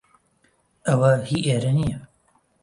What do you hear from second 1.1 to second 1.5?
هی